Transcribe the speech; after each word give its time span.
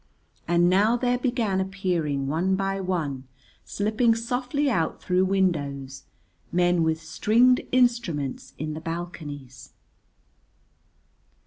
And 0.47 0.67
now 0.67 0.97
there 0.97 1.19
began 1.19 1.61
appearing 1.61 2.25
one 2.25 2.55
by 2.55 2.79
one, 2.81 3.25
slipping 3.63 4.15
softly 4.15 4.67
out 4.67 4.99
through 4.99 5.25
windows, 5.25 6.05
men 6.51 6.81
with 6.81 6.99
stringed 6.99 7.61
instruments 7.71 8.55
in 8.57 8.73
the 8.73 8.81
balconies. 8.81 9.73